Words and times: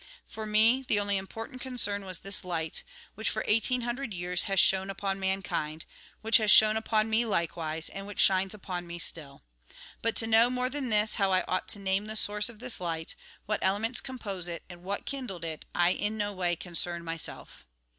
For 0.25 0.47
me, 0.47 0.81
the 0.87 0.99
only 0.99 1.15
important 1.17 1.61
concern 1.61 2.05
was 2.05 2.21
this 2.21 2.43
light, 2.43 2.81
which, 3.13 3.29
for 3.29 3.45
eighteen 3.47 3.81
hundred 3.81 4.15
years, 4.15 4.45
has 4.45 4.59
shone 4.59 4.89
upon 4.89 5.19
mankind; 5.19 5.85
which 6.21 6.37
has 6.37 6.49
shone 6.49 6.75
upon 6.75 7.07
me 7.07 7.23
likewise, 7.23 7.87
and 7.87 8.07
which 8.07 8.19
shines 8.19 8.55
upon 8.55 8.87
me 8.87 8.97
still. 8.97 9.43
But 10.01 10.15
to 10.15 10.25
know, 10.25 10.49
more 10.49 10.71
than 10.71 10.89
this, 10.89 11.13
how 11.21 11.31
I 11.31 11.43
ought 11.47 11.67
to 11.67 11.79
name 11.79 12.07
the 12.07 12.15
source 12.15 12.49
of 12.49 12.57
this 12.57 12.81
light, 12.81 13.13
what 13.45 13.59
elements 13.61 14.01
compose 14.01 14.47
it, 14.47 14.63
and 14.71 14.81
what 14.81 15.05
kindled 15.05 15.45
it, 15.45 15.65
I 15.75 15.91
in 15.91 16.17
no 16.17 16.33
way 16.33 16.55
concerned 16.55 17.05
myself. 17.05 17.67